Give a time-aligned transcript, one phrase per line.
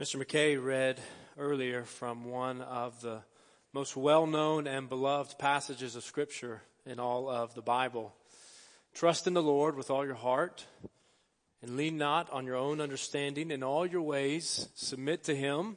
[0.00, 0.24] Mr.
[0.24, 1.00] McKay read
[1.36, 3.20] earlier from one of the
[3.72, 8.14] most well-known and beloved passages of scripture in all of the Bible.
[8.94, 10.64] Trust in the Lord with all your heart
[11.60, 14.68] and lean not on your own understanding in all your ways.
[14.76, 15.76] Submit to him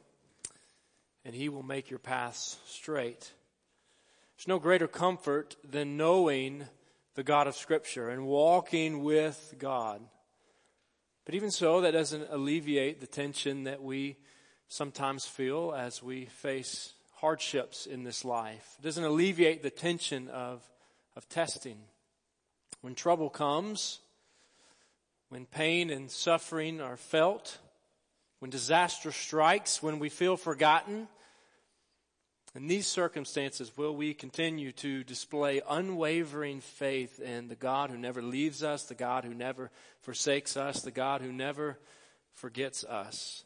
[1.24, 3.32] and he will make your paths straight.
[4.36, 6.66] There's no greater comfort than knowing
[7.16, 10.00] the God of scripture and walking with God.
[11.24, 14.16] But even so, that doesn't alleviate the tension that we
[14.68, 18.76] sometimes feel as we face hardships in this life.
[18.78, 20.62] It doesn't alleviate the tension of,
[21.14, 21.78] of testing.
[22.80, 24.00] When trouble comes,
[25.28, 27.58] when pain and suffering are felt,
[28.40, 31.06] when disaster strikes, when we feel forgotten,
[32.54, 38.20] in these circumstances, will we continue to display unwavering faith in the God who never
[38.20, 39.70] leaves us, the God who never
[40.02, 41.78] forsakes us, the God who never
[42.34, 43.44] forgets us?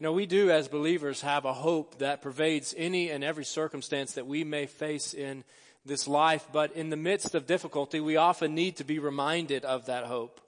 [0.00, 4.14] You know, we do as believers have a hope that pervades any and every circumstance
[4.14, 5.44] that we may face in
[5.86, 9.86] this life, but in the midst of difficulty, we often need to be reminded of
[9.86, 10.40] that hope.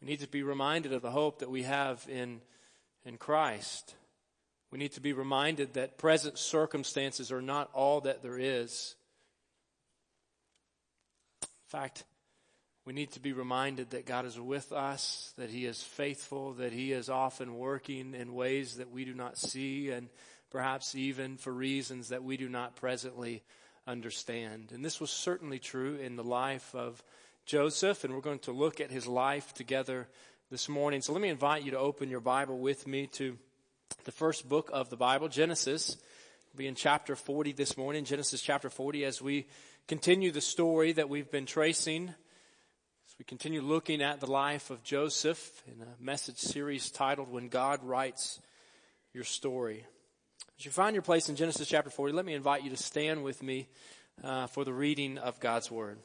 [0.00, 2.40] We need to be reminded of the hope that we have in,
[3.04, 3.96] in Christ.
[4.70, 8.94] We need to be reminded that present circumstances are not all that there is.
[11.42, 12.04] In fact,
[12.84, 16.72] we need to be reminded that God is with us, that He is faithful, that
[16.72, 20.08] He is often working in ways that we do not see, and
[20.50, 23.42] perhaps even for reasons that we do not presently
[23.86, 24.72] understand.
[24.72, 27.02] And this was certainly true in the life of
[27.44, 30.08] Joseph, and we're going to look at his life together
[30.50, 31.00] this morning.
[31.02, 33.36] So let me invite you to open your Bible with me to
[34.04, 35.96] the first book of the Bible, Genesis.
[36.52, 39.46] We'll be in chapter 40 this morning, Genesis chapter 40, as we
[39.86, 44.82] continue the story that we've been tracing, as we continue looking at the life of
[44.82, 48.40] Joseph in a message series titled When God Writes
[49.12, 49.84] Your Story.
[50.58, 53.22] As you find your place in Genesis chapter 40, let me invite you to stand
[53.22, 53.68] with me
[54.24, 55.98] uh, for the reading of God's Word.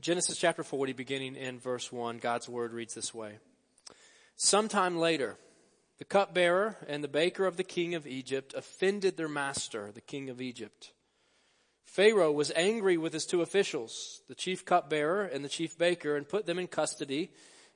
[0.00, 3.38] Genesis chapter 40, beginning in verse 1, God's Word reads this way.
[4.36, 5.38] Sometime later,
[5.98, 10.28] the cupbearer and the baker of the king of Egypt offended their master, the king
[10.28, 10.92] of Egypt.
[11.84, 16.28] Pharaoh was angry with his two officials, the chief cupbearer and the chief baker, and
[16.28, 17.30] put them in custody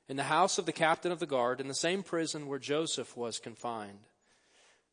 [0.09, 3.15] in the house of the captain of the guard in the same prison where Joseph
[3.15, 4.07] was confined.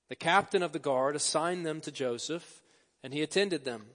[0.09, 2.62] The captain of the guard assigned them to Joseph,
[3.03, 3.87] and he attended them.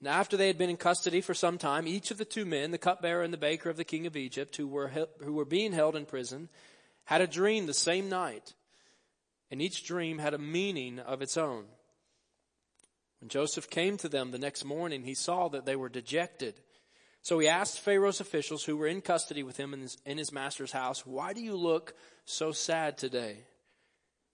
[0.00, 2.70] Now after they had been in custody for some time, each of the two men,
[2.70, 4.88] the cupbearer and the baker of the king of Egypt, who were,
[5.22, 6.48] who were being held in prison,
[7.04, 8.54] had a dream the same night.
[9.50, 11.66] And each dream had a meaning of its own.
[13.20, 16.60] When Joseph came to them the next morning, he saw that they were dejected.
[17.22, 20.32] So he asked Pharaoh's officials who were in custody with him in his, in his
[20.32, 23.38] master's house, why do you look so sad today?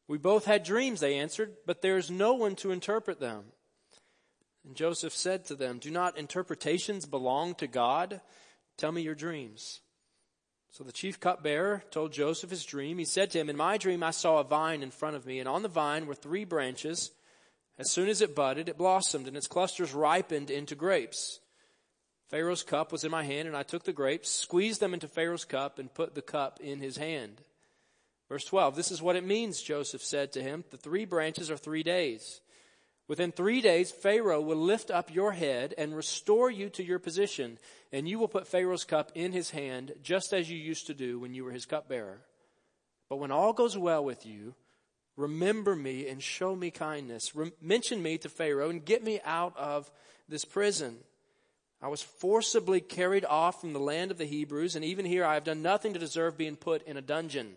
[0.08, 3.44] We both had dreams, they answered, but there is no one to interpret them.
[4.64, 8.20] And Joseph said to them, Do not interpretations belong to God?
[8.76, 9.80] Tell me your dreams.
[10.70, 12.98] So the chief cupbearer told Joseph his dream.
[12.98, 15.38] He said to him, In my dream I saw a vine in front of me,
[15.38, 17.10] and on the vine were three branches.
[17.78, 21.40] As soon as it budded, it blossomed, and its clusters ripened into grapes.
[22.28, 25.44] Pharaoh's cup was in my hand, and I took the grapes, squeezed them into Pharaoh's
[25.44, 27.42] cup, and put the cup in his hand.
[28.28, 30.64] Verse 12, this is what it means, Joseph said to him.
[30.70, 32.40] The three branches are three days.
[33.12, 37.58] Within three days, Pharaoh will lift up your head and restore you to your position,
[37.92, 41.18] and you will put Pharaoh's cup in his hand, just as you used to do
[41.18, 42.22] when you were his cupbearer.
[43.10, 44.54] But when all goes well with you,
[45.18, 47.36] remember me and show me kindness.
[47.36, 49.92] Re- mention me to Pharaoh and get me out of
[50.26, 50.96] this prison.
[51.82, 55.34] I was forcibly carried off from the land of the Hebrews, and even here I
[55.34, 57.56] have done nothing to deserve being put in a dungeon.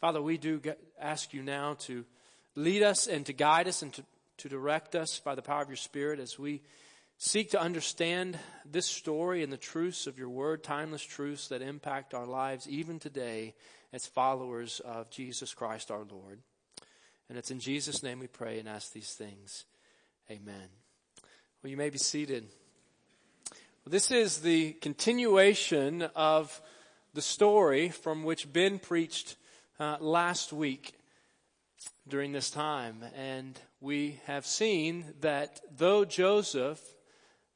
[0.00, 0.62] Father, we do
[1.00, 2.04] ask you now to
[2.54, 4.04] lead us and to guide us and to,
[4.36, 6.62] to direct us by the power of your Spirit as we
[7.16, 12.14] seek to understand this story and the truths of your word, timeless truths that impact
[12.14, 13.56] our lives even today
[13.92, 16.38] as followers of Jesus Christ our Lord.
[17.28, 19.64] And it's in Jesus' name we pray and ask these things.
[20.30, 20.68] Amen.
[21.60, 22.44] Well, you may be seated.
[23.50, 26.62] Well, this is the continuation of
[27.14, 29.34] the story from which Ben preached
[29.78, 30.94] uh, last week
[32.06, 33.04] during this time.
[33.16, 36.80] And we have seen that though Joseph,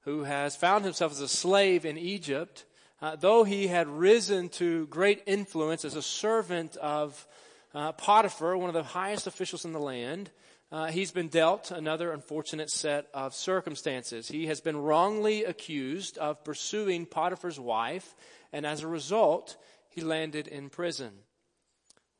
[0.02, 2.64] who has found himself as a slave in Egypt,
[3.00, 7.26] uh, though he had risen to great influence as a servant of
[7.74, 10.30] uh, Potiphar, one of the highest officials in the land,
[10.70, 14.28] uh, he's been dealt another unfortunate set of circumstances.
[14.28, 18.14] He has been wrongly accused of pursuing Potiphar's wife,
[18.52, 19.56] and as a result,
[19.90, 21.12] he landed in prison.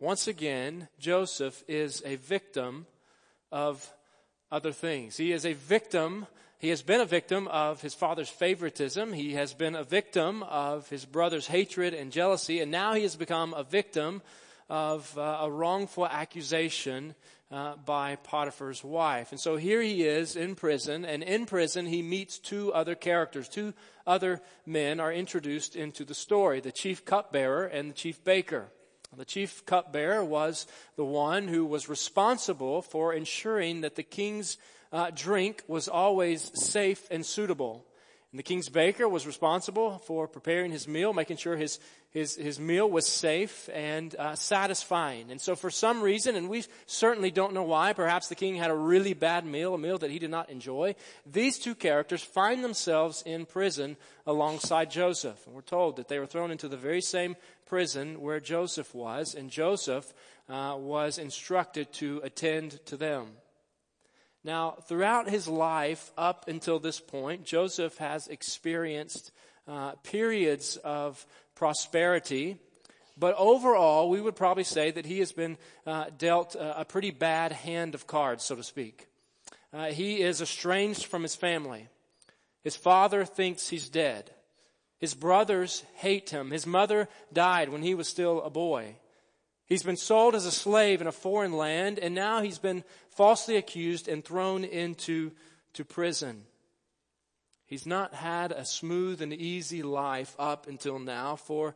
[0.02, 2.86] Once again, Joseph is a victim
[3.52, 3.88] of
[4.50, 5.16] other things.
[5.16, 6.26] He is a victim,
[6.58, 9.12] he has been a victim of his father's favoritism.
[9.12, 13.14] He has been a victim of his brother's hatred and jealousy, and now he has
[13.14, 14.22] become a victim
[14.68, 17.14] of uh, a wrongful accusation
[17.52, 19.30] uh, by Potiphar's wife.
[19.30, 23.48] And so here he is in prison, and in prison he meets two other characters.
[23.48, 23.72] Two
[24.04, 28.72] other men are introduced into the story the chief cupbearer and the chief baker.
[29.16, 30.66] The chief cupbearer was
[30.96, 34.56] the one who was responsible for ensuring that the king's
[34.90, 37.86] uh, drink was always safe and suitable.
[38.32, 41.78] And the king's baker was responsible for preparing his meal, making sure his,
[42.12, 45.30] his, his meal was safe and uh, satisfying.
[45.30, 48.70] And so for some reason, and we certainly don't know why, perhaps the king had
[48.70, 50.94] a really bad meal, a meal that he did not enjoy,
[51.26, 55.46] these two characters find themselves in prison alongside Joseph.
[55.46, 57.36] And we're told that they were thrown into the very same
[57.66, 60.10] prison where Joseph was, and Joseph
[60.48, 63.26] uh, was instructed to attend to them.
[64.44, 69.30] Now, throughout his life up until this point, Joseph has experienced
[69.68, 71.24] uh, periods of
[71.54, 72.58] prosperity,
[73.16, 77.12] but overall, we would probably say that he has been uh, dealt a, a, pretty
[77.12, 79.06] bad hand of cards, so to speak.
[79.72, 81.88] Uh, he is estranged from his family.
[82.64, 84.30] His father thinks he's dead.
[84.98, 86.50] His brothers hate him.
[86.50, 88.96] His mother died when he was still a boy.
[89.72, 93.56] He's been sold as a slave in a foreign land, and now he's been falsely
[93.56, 95.32] accused and thrown into
[95.72, 96.42] to prison.
[97.64, 101.74] He's not had a smooth and easy life up until now, for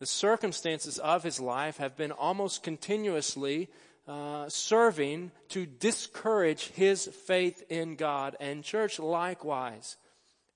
[0.00, 3.70] the circumstances of his life have been almost continuously
[4.08, 8.36] uh, serving to discourage his faith in God.
[8.40, 9.96] And church, likewise,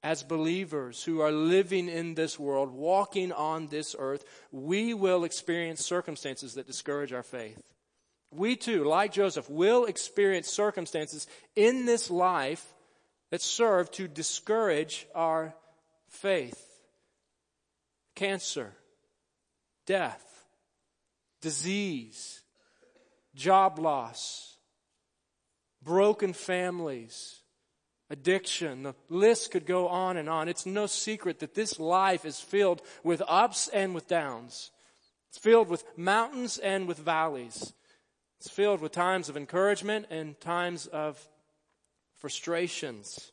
[0.06, 5.84] as believers who are living in this world, walking on this earth, we will experience
[5.84, 7.60] circumstances that discourage our faith.
[8.30, 11.26] We too, like Joseph, will experience circumstances
[11.56, 12.64] in this life
[13.32, 15.56] that serve to discourage our
[16.08, 16.64] faith.
[18.14, 18.74] Cancer,
[19.88, 20.24] death,
[21.42, 22.42] disease,
[23.34, 24.56] job loss,
[25.82, 27.40] broken families,
[28.10, 28.82] addiction.
[28.82, 30.48] The list could go on and on.
[30.48, 34.70] It's no secret that this life is filled with ups and with downs.
[35.28, 37.72] It's filled with mountains and with valleys.
[38.38, 41.26] It's filled with times of encouragement and times of
[42.16, 43.32] frustrations.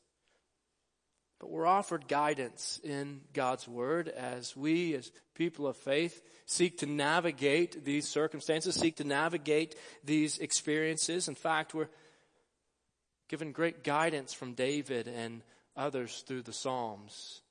[1.39, 6.85] But we're offered guidance in God's Word as we, as people of faith, seek to
[6.85, 11.27] navigate these circumstances, seek to navigate these experiences.
[11.27, 11.89] In fact, we're
[13.33, 15.41] given great guidance from David and
[15.75, 17.41] others through the Psalms.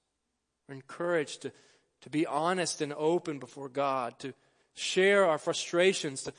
[0.68, 1.52] We're encouraged to,
[2.02, 4.32] to be honest and open before God, to
[4.74, 6.32] share our frustrations, to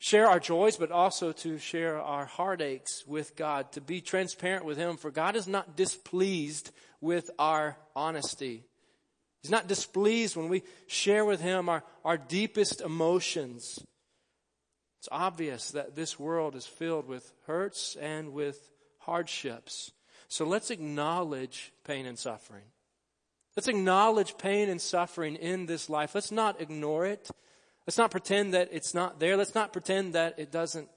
[0.00, 4.78] share our joys, but also to share our heartaches with God, to be transparent with
[4.78, 8.64] Him, for God is not displeased with our honesty.
[9.42, 13.78] He's not displeased when we share with Him our, our deepest emotions.
[14.98, 18.71] It's obvious that this world is filled with hurts and with
[19.04, 19.92] hardships.
[20.28, 22.64] So let's acknowledge pain and suffering.
[23.56, 26.14] Let's acknowledge pain and suffering in this life.
[26.14, 27.30] Let's not ignore it.
[27.86, 29.36] Let's not pretend that it's not there.
[29.36, 30.88] Let's not pretend that it doesn't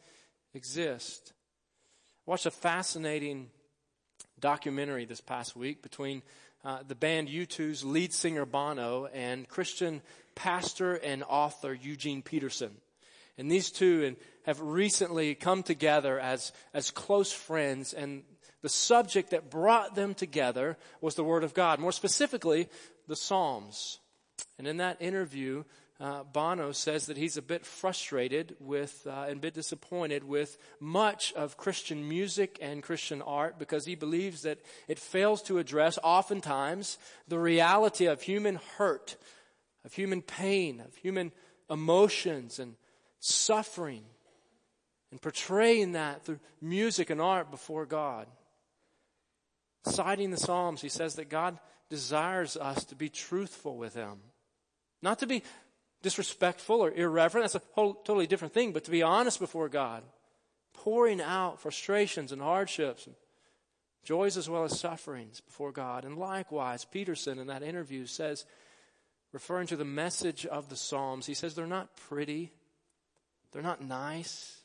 [0.53, 1.33] exist.
[2.25, 3.49] I watched a fascinating
[4.39, 6.21] documentary this past week between
[6.63, 10.01] uh, the band U2's lead singer Bono and Christian
[10.33, 12.71] pastor and author Eugene Peterson.
[13.37, 14.15] And these two
[14.45, 18.23] have recently come together as, as close friends and
[18.61, 22.67] the subject that brought them together was the Word of God, more specifically,
[23.07, 23.99] the Psalms.
[24.57, 25.65] And in that interview,
[25.99, 30.57] uh, Bono says that he's a bit frustrated with uh, and a bit disappointed with
[30.79, 35.99] much of Christian music and Christian art because he believes that it fails to address
[36.03, 39.15] oftentimes the reality of human hurt,
[39.85, 41.31] of human pain, of human
[41.69, 42.75] emotions and
[43.19, 44.03] suffering
[45.11, 48.27] and portraying that through music and art before God.
[49.85, 54.17] Citing the Psalms, he says that God desires us to be truthful with Him.
[55.01, 55.43] Not to be
[56.01, 57.43] disrespectful or irreverent.
[57.43, 60.03] That's a whole totally different thing, but to be honest before God,
[60.73, 63.15] pouring out frustrations and hardships and
[64.03, 66.05] joys as well as sufferings before God.
[66.05, 68.45] And likewise, Peterson in that interview says,
[69.31, 72.53] referring to the message of the Psalms, he says they're not pretty,
[73.55, 74.59] they're not nice,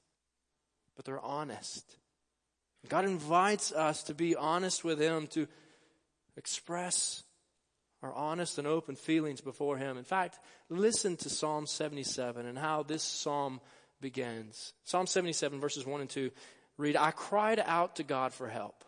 [0.97, 1.85] but they're honest.
[2.89, 5.47] God invites us to be honest with Him, to
[6.37, 7.23] express
[8.03, 9.97] our honest and open feelings before Him.
[9.97, 13.61] In fact, listen to Psalm 77 and how this psalm
[14.01, 14.73] begins.
[14.83, 16.33] Psalm 77, verses 1 and 2
[16.77, 18.85] read, I cried out to God for help.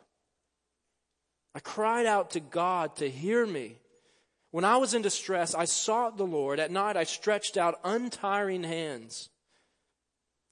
[1.55, 3.77] I cried out to God to hear me.
[4.51, 6.59] When I was in distress, I sought the Lord.
[6.59, 9.29] At night, I stretched out untiring hands,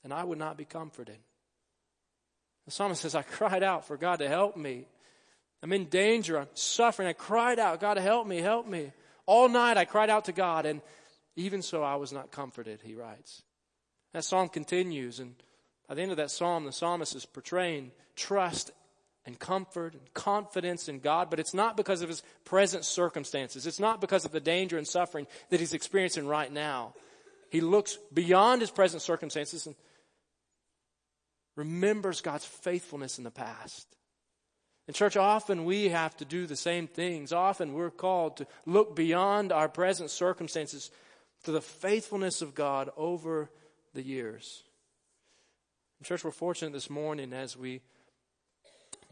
[0.04, 1.18] and I would not be comforted.
[2.66, 4.86] The psalmist says, I cried out for God to help me.
[5.62, 6.38] I'm in danger.
[6.38, 7.08] I'm suffering.
[7.08, 8.92] I cried out, God, help me, help me.
[9.26, 10.80] All night I cried out to God, and
[11.36, 13.42] even so I was not comforted, he writes.
[14.12, 15.34] That psalm continues, and
[15.88, 18.70] at the end of that psalm, the psalmist is portraying trust
[19.26, 23.66] and comfort and confidence in God, but it's not because of his present circumstances.
[23.66, 26.94] It's not because of the danger and suffering that he's experiencing right now.
[27.50, 29.76] He looks beyond his present circumstances and
[31.60, 33.86] remembers God's faithfulness in the past.
[34.88, 37.34] In church, often we have to do the same things.
[37.34, 40.90] Often we're called to look beyond our present circumstances
[41.44, 43.50] to the faithfulness of God over
[43.92, 44.62] the years.
[46.02, 47.82] Church, we're fortunate this morning as we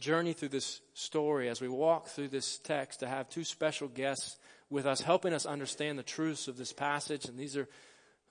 [0.00, 4.38] journey through this story, as we walk through this text, to have two special guests
[4.70, 7.26] with us, helping us understand the truths of this passage.
[7.26, 7.68] And these are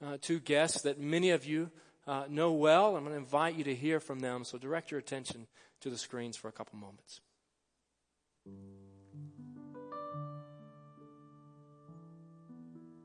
[0.03, 1.69] uh, two guests that many of you
[2.07, 2.95] uh, know well.
[2.95, 4.43] I'm going to invite you to hear from them.
[4.43, 5.47] So direct your attention
[5.81, 7.21] to the screens for a couple moments.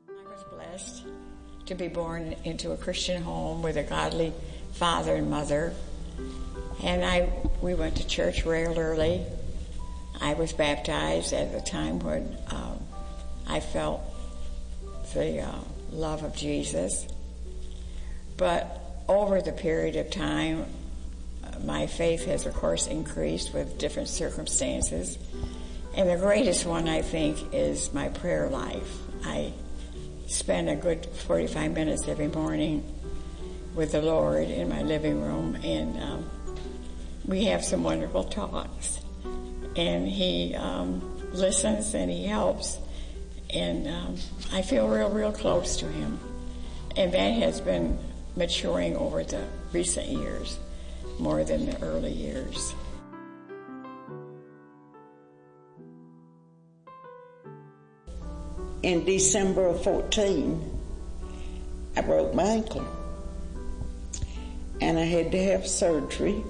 [0.08, 1.04] I was blessed
[1.66, 4.32] to be born into a Christian home with a godly
[4.72, 5.74] father and mother.
[6.82, 7.28] And I,
[7.60, 9.24] we went to church regularly.
[10.20, 12.78] I was baptized at the time when um,
[13.46, 14.02] I felt
[15.14, 15.54] the uh,
[15.90, 17.06] love of Jesus.
[18.36, 20.66] But over the period of time,
[21.64, 25.18] my faith has, of course, increased with different circumstances.
[25.94, 28.98] And the greatest one, I think, is my prayer life.
[29.24, 29.52] I
[30.26, 32.82] spend a good 45 minutes every morning
[33.74, 36.30] with the Lord in my living room, and um,
[37.26, 39.00] we have some wonderful talks.
[39.76, 41.00] And He um,
[41.32, 42.78] listens and He helps,
[43.50, 44.16] and um,
[44.52, 46.18] I feel real, real close to Him.
[46.96, 47.98] And that has been
[48.36, 50.58] maturing over the recent years
[51.18, 52.74] more than the early years.
[58.82, 60.80] In December of 14,
[61.96, 62.86] I broke my ankle
[64.80, 66.42] and I had to have surgery.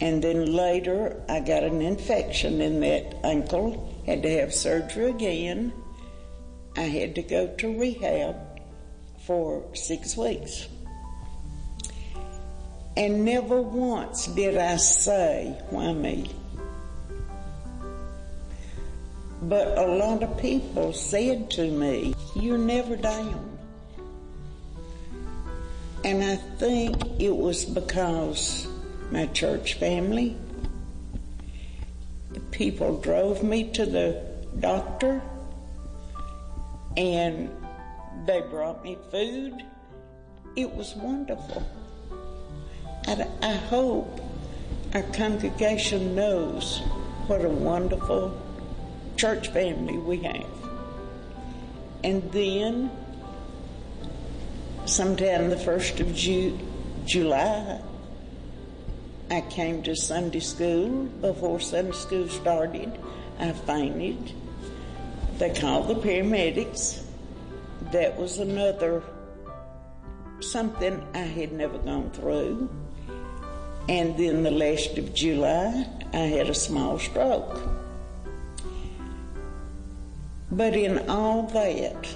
[0.00, 5.72] And then later, I got an infection in that ankle, had to have surgery again.
[6.76, 8.43] I had to go to rehab
[9.26, 10.68] for six weeks.
[12.96, 16.30] And never once did I say, why me?
[19.42, 23.58] But a lot of people said to me, you're never down.
[26.04, 28.68] And I think it was because
[29.10, 30.36] my church family,
[32.30, 34.22] the people drove me to the
[34.60, 35.20] doctor
[36.96, 37.50] and
[38.26, 39.64] they brought me food.
[40.56, 41.66] It was wonderful.
[43.06, 44.20] And I hope
[44.94, 46.80] our congregation knows
[47.26, 48.40] what a wonderful
[49.16, 50.46] church family we have.
[52.02, 52.90] And then,
[54.84, 56.58] sometime the 1st of Ju-
[57.04, 57.80] July,
[59.30, 61.04] I came to Sunday school.
[61.20, 62.92] Before Sunday school started,
[63.38, 64.32] I fainted.
[65.38, 67.03] They called the paramedics
[67.92, 69.02] that was another
[70.40, 72.68] something I had never gone through.
[73.88, 77.60] And then the last of July, I had a small stroke.
[80.50, 82.08] But in all that,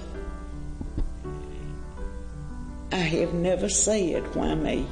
[2.93, 4.87] I have never said, why me?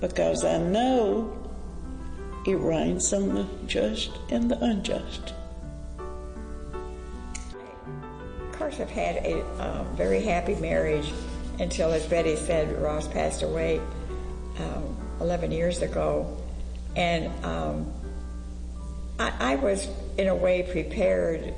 [0.00, 1.32] Because I know
[2.46, 5.34] it rains on the just and the unjust.
[8.66, 11.12] Course, I've had a um, very happy marriage
[11.60, 13.80] until, as Betty said, Ross passed away
[14.58, 16.36] um, 11 years ago.
[16.96, 17.92] And um,
[19.20, 21.54] I, I was, in a way, prepared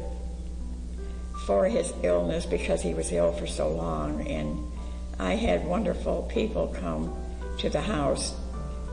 [1.46, 4.26] for his illness because he was ill for so long.
[4.28, 4.70] And
[5.18, 7.16] I had wonderful people come
[7.60, 8.36] to the house,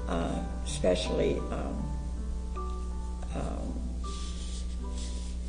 [0.08, 1.98] uh, especially, um,
[3.36, 3.65] um,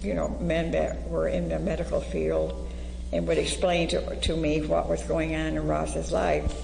[0.06, 2.68] you know, men that were in the medical field
[3.12, 6.62] and would explain to, to me what was going on in Ross's life.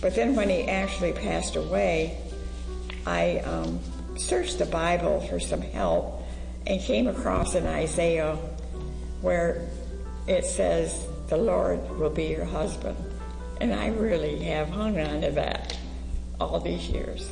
[0.00, 2.18] But then when he actually passed away,
[3.06, 3.80] I um,
[4.16, 6.22] searched the Bible for some help
[6.66, 8.36] and came across an Isaiah
[9.20, 9.68] where
[10.26, 12.96] it says, the Lord will be your husband.
[13.60, 15.78] And I really have hung on to that
[16.40, 17.30] all these years.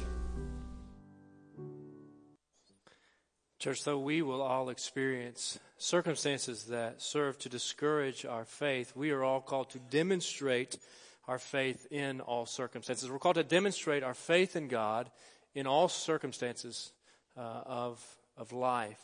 [3.59, 9.25] Church, though we will all experience circumstances that serve to discourage our faith, we are
[9.25, 10.79] all called to demonstrate
[11.27, 13.11] our faith in all circumstances.
[13.11, 15.11] We're called to demonstrate our faith in God
[15.57, 16.93] in all circumstances
[17.37, 18.01] uh, of,
[18.37, 19.03] of life.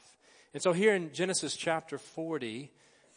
[0.52, 2.70] And so here in Genesis chapter 40,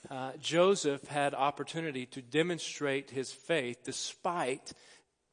[0.10, 4.74] uh, Joseph had opportunity to demonstrate his faith despite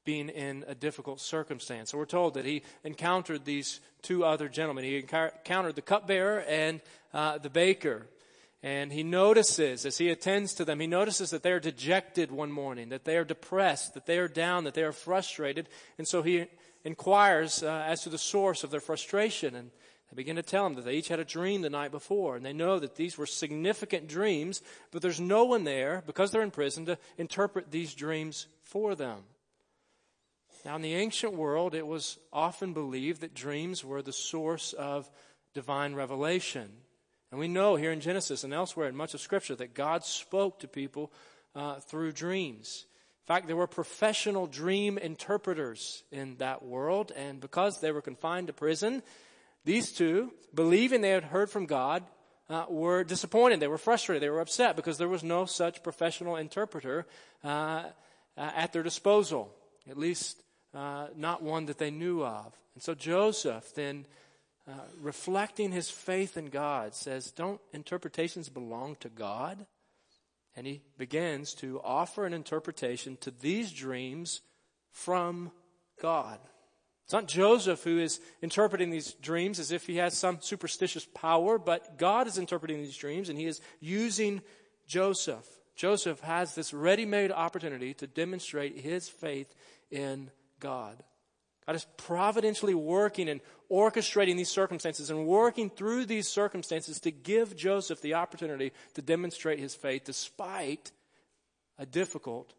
[0.04, 1.90] being in a difficult circumstance.
[1.90, 4.84] So we're told that he encountered these two other gentlemen.
[4.84, 6.80] He encountered the cupbearer and
[7.12, 8.06] uh, the baker.
[8.62, 12.50] And he notices, as he attends to them, he notices that they are dejected one
[12.50, 15.68] morning, that they are depressed, that they are down, that they are frustrated.
[15.99, 16.46] And so he
[16.82, 19.54] inquires uh, as to the source of their frustration.
[19.54, 19.70] And
[20.11, 22.44] they begin to tell him that they each had a dream the night before, and
[22.44, 26.50] they know that these were significant dreams, but there's no one there, because they're in
[26.50, 29.25] prison, to interpret these dreams for them.
[30.64, 35.11] Now, in the ancient world, it was often believed that dreams were the source of
[35.52, 36.71] divine revelation.
[37.30, 40.61] And we know here in Genesis and elsewhere in much of Scripture that God spoke
[40.61, 41.12] to people
[41.54, 42.87] uh, through dreams.
[43.25, 48.47] In fact, there were professional dream interpreters in that world, and because they were confined
[48.47, 49.02] to prison,
[49.64, 52.04] these two, believing they had heard from God,
[52.50, 53.61] uh, were disappointed.
[53.61, 54.23] They were frustrated.
[54.23, 57.06] They were upset because there was no such professional interpreter
[57.42, 57.85] uh,
[58.37, 59.54] uh, at their disposal,
[59.88, 60.42] at least
[60.75, 62.53] uh, not one that they knew of.
[62.75, 64.07] And so Joseph then,
[64.68, 69.66] uh, reflecting his faith in God, says, Don't interpretations belong to God?
[70.57, 74.40] And he begins to offer an interpretation to these dreams
[74.90, 75.51] from
[76.01, 76.38] God.
[77.05, 81.59] It's not Joseph who is interpreting these dreams as if he has some superstitious power,
[81.59, 84.40] but God is interpreting these dreams and he is using
[84.87, 85.46] Joseph.
[85.77, 89.55] Joseph has this ready made opportunity to demonstrate his faith
[89.90, 90.31] in
[90.64, 90.96] God.
[91.66, 97.55] God is providentially working and orchestrating these circumstances and working through these circumstances to give
[97.55, 100.90] Joseph the opportunity to demonstrate his faith despite
[101.79, 102.55] a difficult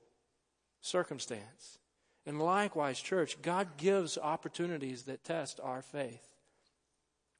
[0.81, 1.79] circumstance.
[2.27, 6.27] And likewise, church, God gives opportunities that test our faith.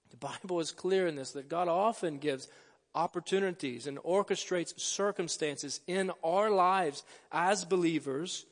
[0.09, 2.47] The Bible is clear in this that God often gives
[2.93, 8.45] opportunities and orchestrates circumstances in our lives as believers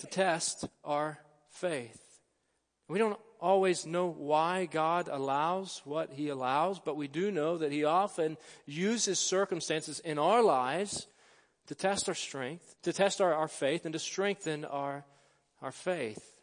[0.00, 1.18] to test our
[1.50, 2.00] faith.
[2.88, 7.72] We don't always know why God allows what He allows, but we do know that
[7.72, 8.36] He often
[8.66, 11.06] uses circumstances in our lives
[11.66, 15.04] to test our strength, to test our, our faith, and to strengthen our,
[15.62, 16.36] our faith.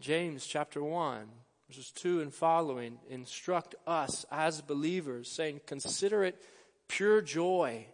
[0.00, 1.28] James chapter 1,
[1.68, 6.40] verses 2 and following instruct us as believers, saying, Consider it
[6.88, 7.86] pure joy.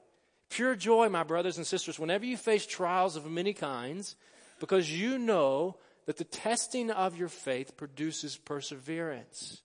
[0.51, 4.17] Pure joy, my brothers and sisters, whenever you face trials of many kinds,
[4.61, 9.63] because you know that the testing of your faith produces perseverance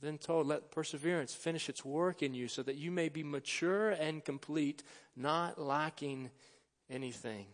[0.00, 3.90] then told, let perseverance finish its work in you so that you may be mature
[3.90, 4.82] and complete,
[5.16, 6.30] not lacking
[6.88, 7.46] anything.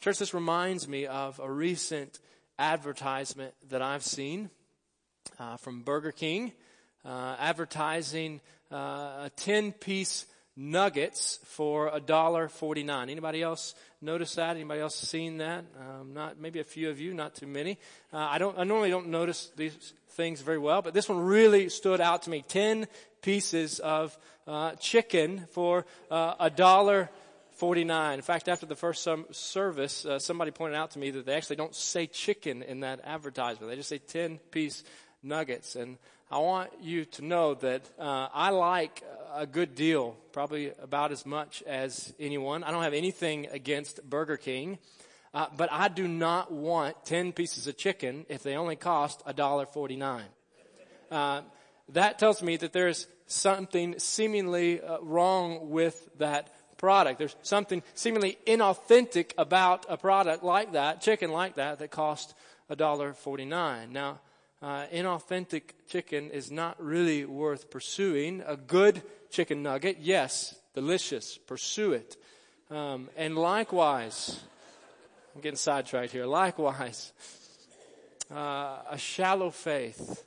[0.00, 2.18] Church, this reminds me of a recent
[2.58, 4.50] advertisement that I've seen
[5.38, 6.52] uh, from Burger King,
[7.04, 8.40] uh, advertising
[8.72, 13.10] uh, a 10 piece nuggets for a dollar forty nine.
[13.10, 14.56] Anybody else notice that?
[14.56, 15.64] Anybody else seen that?
[15.78, 17.78] Um, not maybe a few of you, not too many.
[18.12, 18.58] Uh, I don't.
[18.58, 22.30] I normally don't notice these things very well, but this one really stood out to
[22.30, 22.44] me.
[22.46, 22.86] Ten
[23.22, 27.10] pieces of uh, chicken for uh, a dollar.
[27.56, 28.14] 49.
[28.14, 31.54] In fact, after the first service, uh, somebody pointed out to me that they actually
[31.54, 33.70] don't say chicken in that advertisement.
[33.70, 34.82] They just say 10 piece
[35.22, 35.76] nuggets.
[35.76, 35.98] And
[36.30, 39.02] I want you to know that uh, I like
[39.34, 42.64] a good deal, probably about as much as anyone.
[42.64, 44.78] I don't have anything against Burger King.
[45.34, 50.22] Uh, but I do not want 10 pieces of chicken if they only cost $1.49.
[51.10, 51.40] Uh,
[51.90, 57.18] that tells me that there's something seemingly uh, wrong with that product.
[57.18, 62.34] There's something seemingly inauthentic about a product like that, chicken like that, that cost
[62.70, 63.90] $1.49.
[63.90, 64.20] Now,
[64.64, 68.42] uh, inauthentic chicken is not really worth pursuing.
[68.46, 72.16] A good chicken nugget, yes, delicious, pursue it.
[72.70, 74.40] Um, and likewise,
[75.34, 76.24] I'm getting sidetracked here.
[76.24, 77.12] Likewise,
[78.34, 80.24] uh, a shallow faith,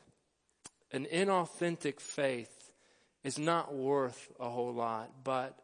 [0.91, 2.73] an inauthentic faith,
[3.23, 5.57] is not worth a whole lot, but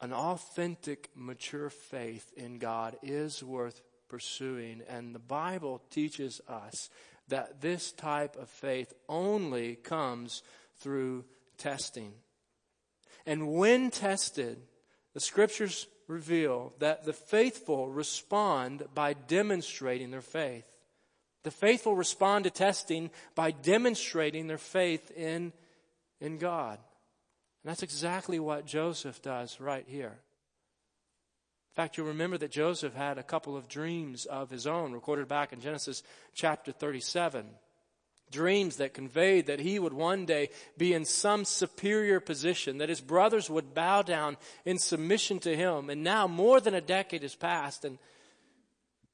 [0.00, 4.82] an authentic, mature faith in God is worth pursuing.
[4.88, 6.90] And the Bible teaches us
[7.28, 10.42] that this type of faith only comes
[10.78, 11.24] through
[11.58, 12.12] testing.
[13.26, 14.58] And when tested,
[15.14, 20.66] the scriptures reveal that the faithful respond by demonstrating their faith.
[21.44, 25.52] The faithful respond to testing by demonstrating their faith in,
[26.20, 26.78] in God.
[27.62, 30.18] And that's exactly what Joseph does right here.
[31.74, 35.26] In fact, you'll remember that Joseph had a couple of dreams of his own recorded
[35.26, 37.46] back in Genesis chapter 37.
[38.30, 43.00] Dreams that conveyed that he would one day be in some superior position, that his
[43.00, 45.90] brothers would bow down in submission to him.
[45.90, 48.00] And now more than a decade has passed and it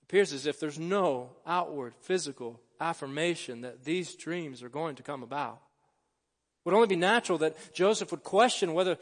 [0.03, 5.23] appears as if there's no outward physical affirmation that these dreams are going to come
[5.23, 5.55] about.
[5.55, 8.99] It would only be natural that Joseph would question whether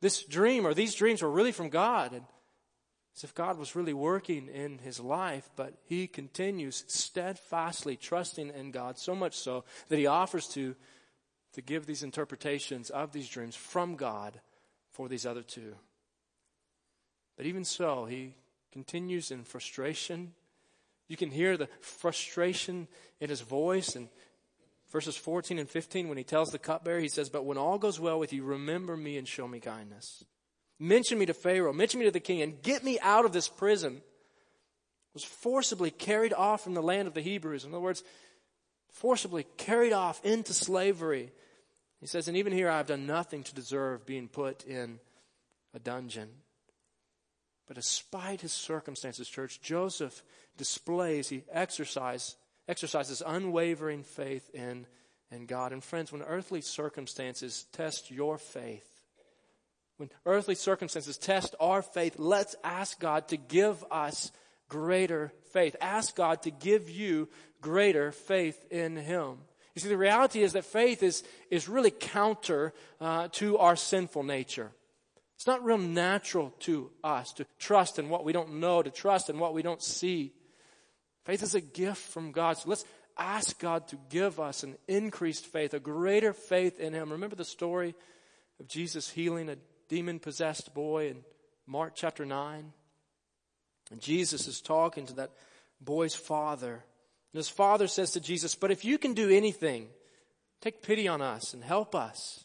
[0.00, 2.12] this dream or these dreams were really from God.
[2.12, 2.24] And
[3.18, 8.70] as if God was really working in his life, but he continues steadfastly trusting in
[8.70, 10.76] God, so much so that he offers to,
[11.54, 14.40] to give these interpretations of these dreams from God
[14.92, 15.74] for these other two.
[17.36, 18.34] But even so, he
[18.70, 20.32] continues in frustration.
[21.08, 22.86] You can hear the frustration
[23.18, 24.08] in his voice and
[24.92, 27.98] verses 14 and 15 when he tells the cupbearer, he says, But when all goes
[27.98, 30.24] well with you, remember me and show me kindness.
[30.78, 33.48] Mention me to Pharaoh, mention me to the king, and get me out of this
[33.48, 34.00] prison.
[35.14, 37.64] Was forcibly carried off from the land of the Hebrews.
[37.64, 38.04] In other words,
[38.92, 41.32] forcibly carried off into slavery.
[42.00, 45.00] He says, and even here I've done nothing to deserve being put in
[45.74, 46.28] a dungeon.
[47.66, 50.22] But despite his circumstances, church, Joseph
[50.56, 52.36] displays, he exercises,
[52.68, 54.86] exercises unwavering faith in,
[55.30, 55.72] in God.
[55.72, 58.97] And friends, when earthly circumstances test your faith,
[59.98, 64.32] when earthly circumstances test our faith, let's ask God to give us
[64.68, 65.76] greater faith.
[65.80, 67.28] Ask God to give you
[67.60, 69.38] greater faith in Him.
[69.74, 74.22] You see, the reality is that faith is, is really counter uh, to our sinful
[74.22, 74.70] nature.
[75.36, 79.30] It's not real natural to us to trust in what we don't know, to trust
[79.30, 80.32] in what we don't see.
[81.24, 82.56] Faith is a gift from God.
[82.56, 82.84] So let's
[83.16, 87.12] ask God to give us an increased faith, a greater faith in Him.
[87.12, 87.94] Remember the story
[88.58, 89.56] of Jesus healing a
[89.88, 91.24] demon possessed boy in
[91.66, 92.72] Mark chapter 9.
[93.90, 95.32] And Jesus is talking to that
[95.80, 96.72] boy's father.
[97.32, 99.88] And his father says to Jesus, But if you can do anything,
[100.60, 102.44] take pity on us and help us.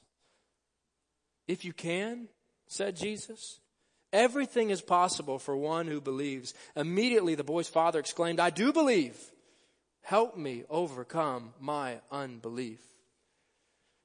[1.48, 2.30] If you can,
[2.68, 3.60] said Jesus,
[4.14, 6.54] everything is possible for one who believes.
[6.76, 9.18] Immediately the boy's father exclaimed, I do believe.
[10.04, 12.93] Help me overcome my unbelief.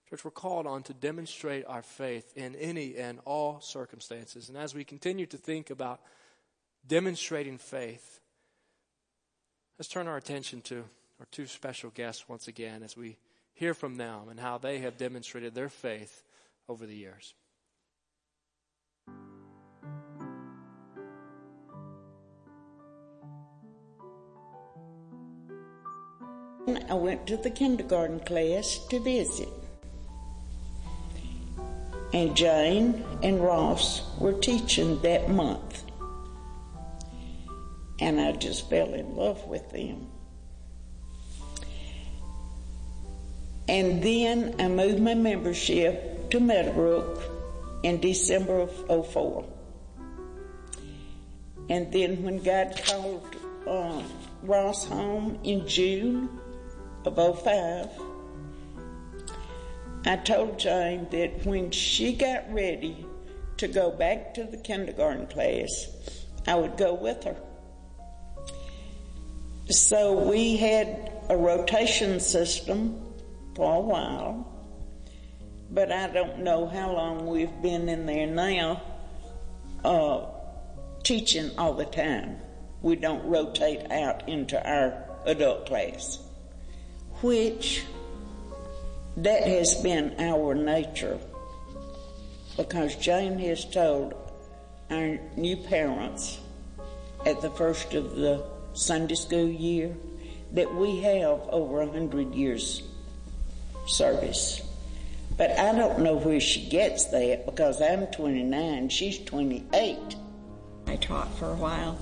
[0.09, 4.49] Church, we're called on to demonstrate our faith in any and all circumstances.
[4.49, 6.01] And as we continue to think about
[6.87, 8.21] demonstrating faith,
[9.79, 10.85] let's turn our attention to
[11.21, 13.19] our two special guests once again as we
[13.53, 16.23] hear from them and how they have demonstrated their faith
[16.71, 17.35] over the years.
[26.89, 29.58] I went to the kindergarten class to visit
[32.13, 35.85] and Jane and Ross were teaching that month.
[38.01, 40.09] And I just fell in love with them.
[43.69, 47.23] And then I moved my membership to Meadowbrook
[47.83, 49.45] in December of 04.
[51.69, 54.03] And then when God called uh,
[54.43, 56.31] Ross home in June
[57.05, 57.89] of 05,
[60.05, 63.05] I told Jane that when she got ready
[63.59, 65.89] to go back to the kindergarten class,
[66.47, 67.37] I would go with her.
[69.71, 73.03] So we had a rotation system
[73.55, 74.47] for a while,
[75.71, 78.83] but I don't know how long we've been in there now,
[79.85, 80.27] uh,
[81.03, 82.39] teaching all the time.
[82.81, 86.19] We don't rotate out into our adult class,
[87.21, 87.85] which
[89.23, 91.19] that has been our nature
[92.57, 94.15] because Jane has told
[94.91, 96.41] our new parents
[97.27, 99.95] at the first of the Sunday school year
[100.53, 102.83] that we have over a hundred years
[103.87, 104.63] service.
[105.37, 109.99] But I don't know where she gets that because I'm 29, she's 28.
[110.87, 111.99] I taught for a while.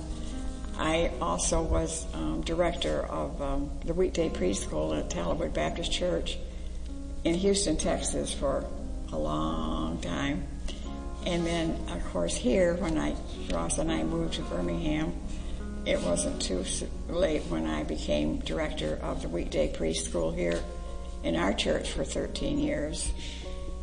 [0.77, 6.37] I also was um, director of um, the weekday preschool at Tallowood Baptist Church
[7.27, 8.63] in Houston, Texas for
[9.11, 10.47] a long time.
[11.25, 13.15] And then, of course, here when I,
[13.51, 15.13] Ross and I moved to Birmingham,
[15.85, 16.63] it wasn't too
[17.09, 20.63] late when I became director of the weekday preschool here
[21.23, 23.11] in our church for 13 years.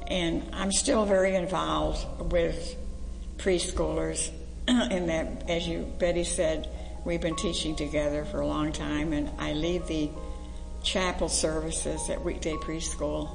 [0.07, 2.77] And I'm still very involved with
[3.37, 4.31] preschoolers
[4.69, 6.71] in that, as you, Betty said,
[7.05, 10.09] we've been teaching together for a long time and I lead the
[10.85, 13.29] chapel services at weekday preschool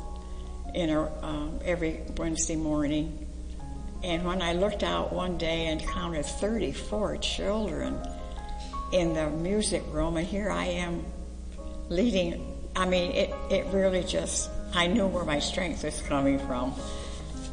[0.74, 3.28] in a, um, every Wednesday morning.
[4.04, 8.00] And when I looked out one day and counted 34 children
[8.94, 11.04] in the music room, and here I am
[11.90, 16.74] leading, I mean, it, it really just, I knew where my strength was coming from.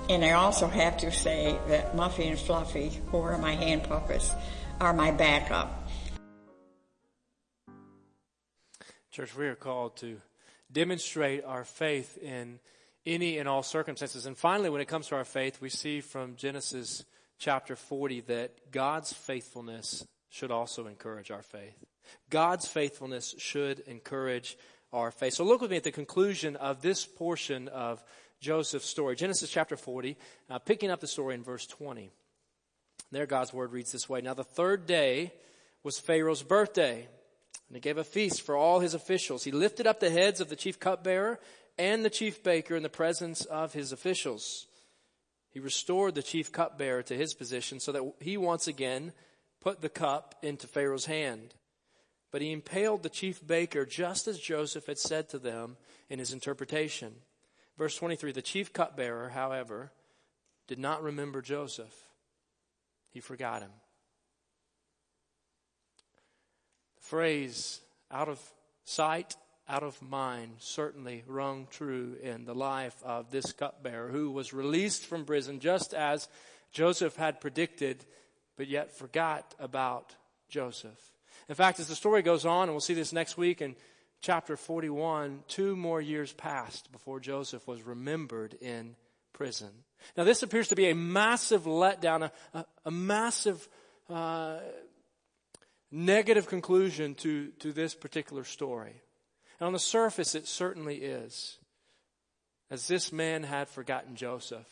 [0.09, 4.31] And I also have to say that Muffy and Fluffy, who are my hand puppets,
[4.81, 5.86] are my backup.
[9.17, 10.19] Church, we are called to
[10.71, 12.59] demonstrate our faith in
[13.07, 14.27] any and all circumstances.
[14.27, 17.03] And finally, when it comes to our faith, we see from Genesis
[17.39, 21.83] chapter 40 that God's faithfulness should also encourage our faith.
[22.29, 24.59] God's faithfulness should encourage
[24.93, 25.33] our faith.
[25.33, 28.05] So look with me at the conclusion of this portion of
[28.43, 29.17] Joseph's story.
[29.17, 30.19] Genesis chapter 40,
[30.51, 32.11] uh, picking up the story in verse 20.
[33.13, 34.21] There God's word reads this way.
[34.21, 35.33] Now the third day
[35.83, 37.09] was Pharaoh's birthday.
[37.69, 39.45] And he gave a feast for all his officials.
[39.45, 41.41] He lifted up the heads of the chief cupbearer
[41.79, 44.67] and the chief baker in the presence of his officials.
[45.51, 49.13] He restored the chief cupbearer to his position so that he once again
[49.61, 51.55] put the cup into Pharaoh's hand.
[52.31, 55.77] But he impaled the chief baker just as Joseph had said to them
[56.09, 57.15] in his interpretation.
[57.79, 59.93] Verse 23, the chief cupbearer, however,
[60.67, 61.95] did not remember Joseph.
[63.11, 63.71] He forgot him.
[66.96, 68.41] The phrase, out of
[68.85, 69.37] sight,
[69.69, 75.07] out of mind certainly rung true in the life of this cupbearer who was released
[75.07, 76.29] from prison just as
[76.73, 78.05] Joseph had predicted,
[78.57, 80.15] but yet forgot about
[80.49, 81.01] Joseph.
[81.49, 83.77] In fact, as the story goes on, and we'll see this next week in
[84.21, 88.97] chapter 41, two more years passed before Joseph was remembered in
[89.33, 89.71] prison.
[90.17, 93.69] Now, this appears to be a massive letdown, a, a, a massive
[94.11, 94.59] uh,
[95.97, 99.03] negative conclusion to, to this particular story.
[99.59, 101.57] And on the surface, it certainly is.
[102.71, 104.67] As this man had forgotten Joseph,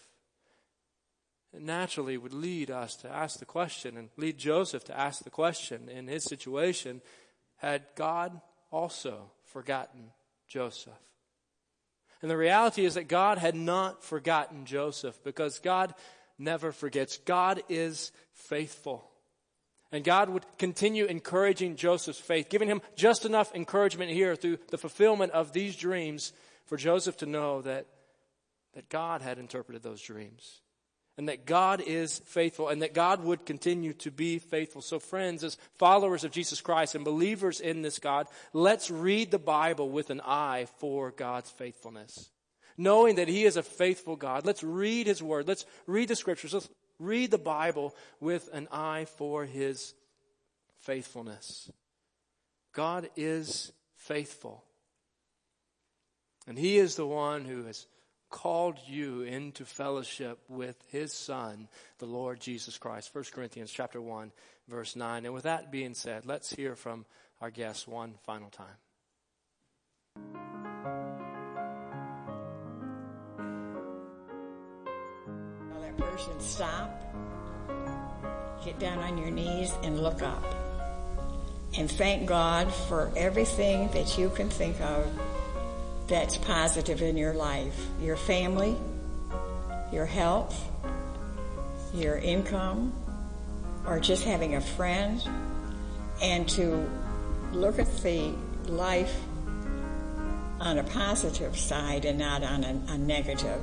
[1.55, 5.31] it naturally would lead us to ask the question and lead Joseph to ask the
[5.31, 7.01] question in his situation
[7.57, 10.11] had God also forgotten
[10.49, 10.93] Joseph?
[12.21, 15.95] And the reality is that God had not forgotten Joseph because God
[16.39, 17.19] never forgets.
[17.19, 19.09] God is faithful.
[19.95, 24.77] And God would continue encouraging Joseph's faith, giving him just enough encouragement here through the
[24.77, 26.33] fulfillment of these dreams
[26.67, 27.87] for Joseph to know that,
[28.73, 30.63] that God had interpreted those dreams.
[31.17, 34.83] And that God is faithful and that God would continue to be faithful.
[34.83, 39.39] So friends, as followers of Jesus Christ and believers in this God, let's read the
[39.39, 42.31] Bible with an eye for God's faithfulness.
[42.77, 44.45] Knowing that He is a faithful God.
[44.45, 45.47] Let's read His Word.
[45.47, 46.53] Let's read the Scriptures.
[46.53, 49.95] Let's Read the Bible with an eye for His
[50.81, 51.71] faithfulness.
[52.73, 54.65] God is faithful.
[56.47, 57.87] And He is the one who has
[58.31, 63.15] called you into fellowship with His Son, the Lord Jesus Christ.
[63.15, 64.33] 1 Corinthians chapter 1,
[64.69, 65.25] verse 9.
[65.25, 67.05] And with that being said, let's hear from
[67.41, 70.74] our guests one final time.
[75.99, 76.91] Person stop,
[78.65, 80.45] get down on your knees and look up.
[81.77, 85.07] And thank God for everything that you can think of
[86.07, 87.75] that's positive in your life.
[88.01, 88.77] Your family,
[89.93, 90.69] your health,
[91.93, 92.93] your income,
[93.87, 95.23] or just having a friend.
[96.23, 96.89] And to
[97.53, 98.33] look at the
[98.67, 99.15] life
[100.61, 103.61] on a positive side and not on a, a negative.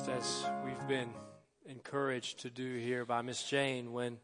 [0.00, 1.10] Just as we've been
[1.66, 4.16] encouraged to do here by Miss Jane when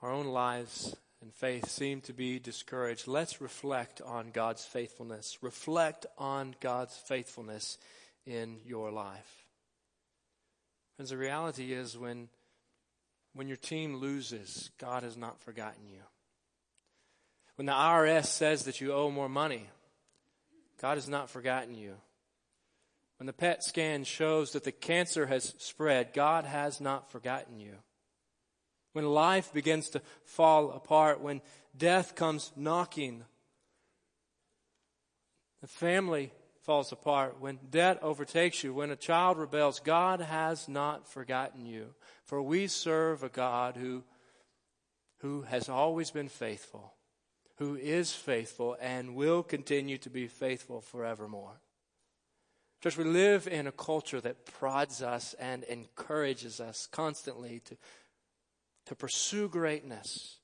[0.00, 5.36] our own lives and faith seem to be discouraged, let's reflect on God's faithfulness.
[5.42, 7.76] Reflect on God's faithfulness
[8.24, 9.44] in your life.
[10.96, 12.28] Friends, the reality is when,
[13.34, 16.00] when your team loses, God has not forgotten you.
[17.56, 19.68] When the IRS says that you owe more money,
[20.80, 21.96] God has not forgotten you.
[23.18, 27.76] When the PET scan shows that the cancer has spread, God has not forgotten you.
[28.92, 31.42] When life begins to fall apart, when
[31.76, 33.24] death comes knocking,
[35.60, 41.06] the family falls apart, when debt overtakes you, when a child rebels, God has not
[41.06, 41.94] forgotten you.
[42.24, 44.04] For we serve a God who,
[45.18, 46.94] who has always been faithful,
[47.56, 51.60] who is faithful, and will continue to be faithful forevermore.
[52.84, 57.78] Church, we live in a culture that prods us and encourages us constantly to,
[58.84, 60.36] to pursue greatness,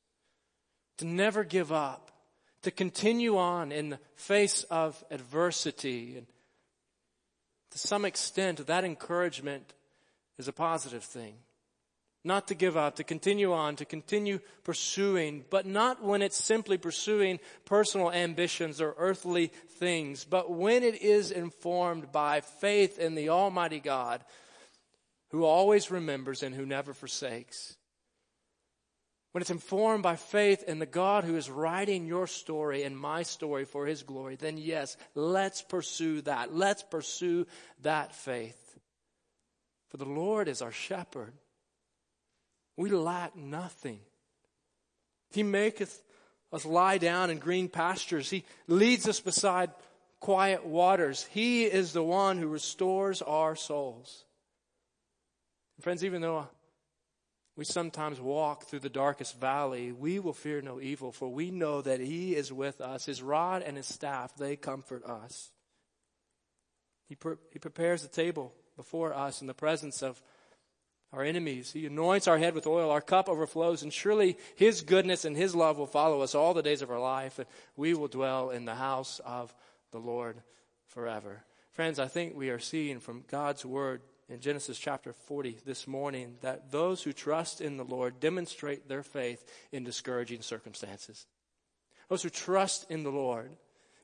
[0.97, 2.11] to never give up,
[2.63, 6.17] to continue on in the face of adversity.
[6.17, 6.27] And
[7.73, 9.75] to some extent, that encouragement
[10.39, 11.35] is a positive thing.
[12.23, 16.77] Not to give up, to continue on, to continue pursuing, but not when it's simply
[16.77, 23.31] pursuing personal ambitions or earthly things, but when it is informed by faith in the
[23.31, 24.23] Almighty God
[25.31, 27.77] who always remembers and who never forsakes
[29.33, 33.23] when it's informed by faith in the God who is writing your story and my
[33.23, 36.55] story for his glory, then yes, let's pursue that.
[36.55, 37.47] Let's pursue
[37.83, 38.79] that faith.
[39.91, 41.33] For the Lord is our shepherd.
[42.81, 44.01] We lack nothing.
[45.33, 46.03] He maketh
[46.51, 48.31] us lie down in green pastures.
[48.31, 49.71] He leads us beside
[50.19, 51.29] quiet waters.
[51.31, 54.25] He is the one who restores our souls.
[55.83, 56.49] Friends, even though
[57.55, 61.83] we sometimes walk through the darkest valley, we will fear no evil, for we know
[61.83, 63.05] that He is with us.
[63.05, 65.51] His rod and His staff, they comfort us.
[67.11, 70.23] He, pre- he prepares a table before us in the presence of
[71.13, 71.73] our enemies.
[71.73, 72.91] He anoints our head with oil.
[72.91, 76.63] Our cup overflows, and surely His goodness and His love will follow us all the
[76.63, 79.55] days of our life, and we will dwell in the house of
[79.91, 80.41] the Lord
[80.87, 81.43] forever.
[81.73, 86.37] Friends, I think we are seeing from God's Word in Genesis chapter 40 this morning
[86.43, 91.27] that those who trust in the Lord demonstrate their faith in discouraging circumstances.
[92.09, 93.51] Those who trust in the Lord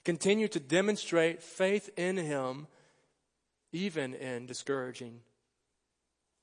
[0.05, 2.67] continue to demonstrate faith in Him
[3.73, 5.21] even in discouraging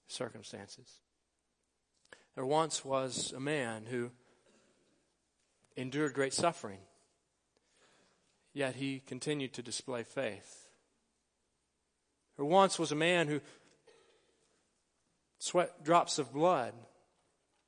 [0.07, 0.99] circumstances.
[2.35, 4.11] There once was a man who
[5.75, 6.79] endured great suffering,
[8.53, 10.67] yet he continued to display faith.
[12.37, 13.41] There once was a man who
[15.37, 16.73] sweat drops of blood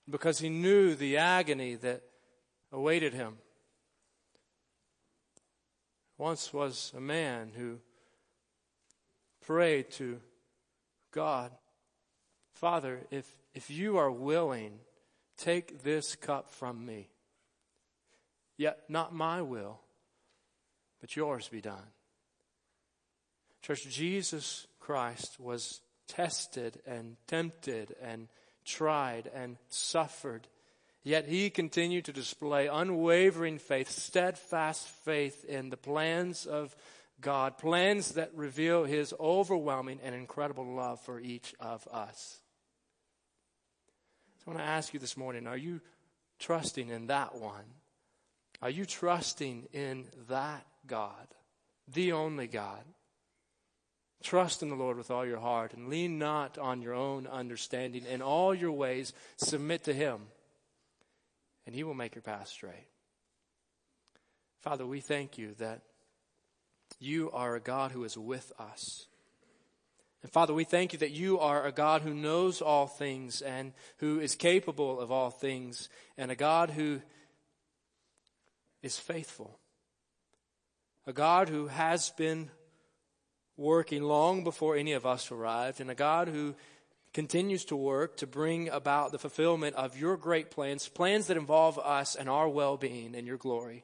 [0.09, 2.01] because he knew the agony that
[2.71, 3.37] awaited him.
[6.17, 7.79] Once was a man who
[9.45, 10.19] prayed to
[11.11, 11.51] God,
[12.55, 14.79] Father, if, if you are willing,
[15.37, 17.09] take this cup from me.
[18.57, 19.81] Yet not my will,
[21.01, 21.91] but yours be done.
[23.61, 28.29] Church, Jesus Christ was tested and tempted and
[28.63, 30.47] tried and suffered.
[31.03, 36.73] Yet he continued to display unwavering faith, steadfast faith in the plans of
[37.19, 42.39] God, plans that reveal his overwhelming and incredible love for each of us.
[44.45, 45.81] So I want to ask you this morning are you
[46.39, 47.65] trusting in that one?
[48.61, 51.27] Are you trusting in that God,
[51.91, 52.83] the only God?
[54.23, 58.05] Trust in the Lord with all your heart and lean not on your own understanding.
[58.05, 60.21] In all your ways, submit to Him,
[61.65, 62.87] and He will make your path straight.
[64.61, 65.81] Father, we thank you that
[66.99, 69.07] you are a God who is with us.
[70.25, 73.73] And Father, we thank you that you are a God who knows all things and
[73.97, 76.99] who is capable of all things, and a God who
[78.81, 79.59] is faithful.
[81.05, 82.49] A God who has been
[83.55, 86.55] working long before any of us arrived, and a God who
[87.13, 91.77] continues to work to bring about the fulfillment of your great plans, plans that involve
[91.77, 93.83] us and our well being and your glory.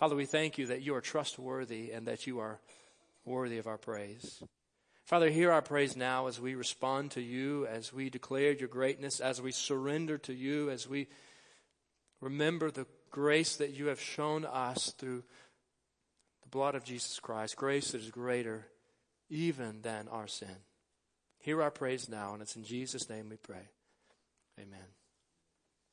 [0.00, 2.58] Father, we thank you that you are trustworthy and that you are
[3.24, 4.42] worthy of our praise.
[5.10, 9.18] Father, hear our praise now as we respond to you, as we declare your greatness,
[9.18, 11.08] as we surrender to you, as we
[12.20, 15.24] remember the grace that you have shown us through
[16.44, 18.68] the blood of Jesus Christ, grace that is greater
[19.28, 20.58] even than our sin.
[21.40, 23.68] Hear our praise now, and it's in Jesus' name we pray.
[24.60, 24.99] Amen.